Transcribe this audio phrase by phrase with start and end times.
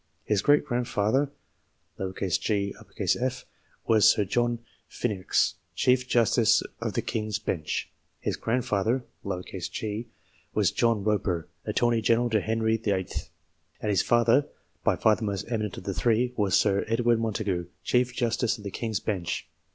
[0.23, 1.31] His great grandfather
[1.99, 3.45] (#F.)
[3.85, 5.25] was Sir John Fin nieux,
[5.75, 7.87] Chief Justice of the King's Bench;
[8.19, 9.03] his grandfather
[9.71, 10.07] (g.)
[10.55, 13.09] was John Eoper, Attorney General to Henry VIII.;
[13.79, 14.47] and his father
[14.83, 18.63] by far the most eminent of the three was Sir Edward Montagu, Chief Justice of
[18.63, 19.47] the King's Bench.